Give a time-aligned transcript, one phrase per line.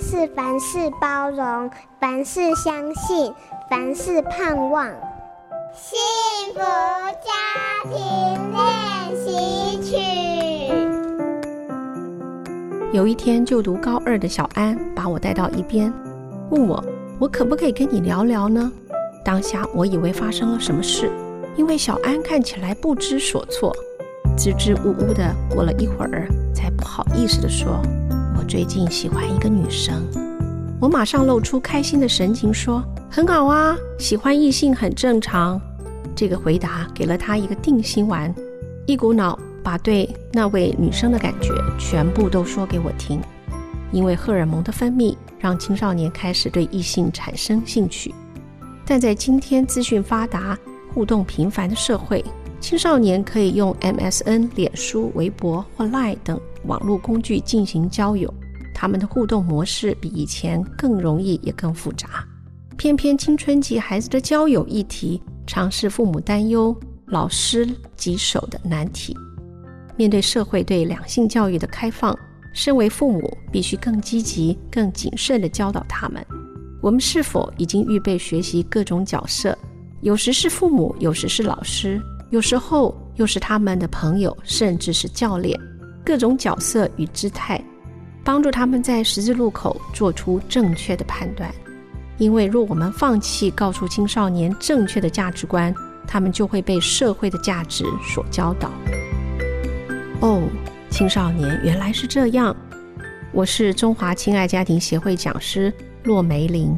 [0.00, 3.32] 是凡事包容，凡事相信，
[3.70, 4.86] 凡事盼望。
[5.74, 5.98] 幸
[6.54, 7.30] 福家
[7.84, 7.94] 庭
[8.52, 9.96] 练习曲。
[12.92, 15.92] 有一天，就读高二的小安把我带到一边，
[16.50, 16.82] 问我
[17.20, 18.70] ：“我可不可以跟你聊聊呢？”
[19.24, 21.10] 当下我以为发生了什么事，
[21.56, 23.74] 因为小安看起来不知所措，
[24.36, 25.34] 支支吾吾的。
[25.52, 27.82] 过了一会儿，才不好意思的说
[28.46, 30.02] ：“最近喜欢一个女生。”
[30.80, 35.60] 我马上露出开心的神情，说：“很好啊，喜欢异性很正常。”
[36.14, 38.34] 这个回答给了他一个定心丸，
[38.86, 43.20] 一股脑把对那位女生的感觉全部都说给我听。
[43.92, 48.14] 因为荷尔蒙的分泌，让青少年开始对异性产生兴趣。
[48.84, 50.58] 但在今天资讯发达、
[50.92, 52.24] 互动频繁的社会，
[52.60, 58.32] 青少年可以用 MSN、脸书、微博或 Line 等网络工具进行交友，
[58.78, 62.22] 他们的互动模式比以前更容易也更复杂。
[62.76, 67.66] 偏偏青春期孩子的交友议题，常是父母担忧、老师
[67.96, 69.16] 棘手的难题。
[69.96, 72.14] 面对社会对两性教育的开放，
[72.52, 76.22] 身为父母必须更积极、更谨慎地教导他们。
[76.82, 79.56] 我们是否已经预备学习各种角色？
[80.02, 85.58] 有时是父母，有时是老师，有时候又是他们的朋友，甚至是教练。
[86.04, 87.58] 各种角色与姿态，
[88.26, 91.48] 帮助他们在十字路口做出正确的判断。
[92.18, 95.72] 因为若我们放弃告诉青少年正确的价值观，
[96.08, 98.68] 他们就会被社会的价值所教导。
[100.20, 100.42] 哦，
[100.90, 102.54] 青少年原来是这样。
[103.32, 105.72] 我是中华亲爱家庭协会讲师。
[106.02, 106.76] 骆梅玲。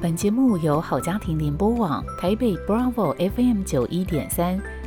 [0.00, 4.58] 本节目由好家庭联播网台北 Bravo FM 九一点三、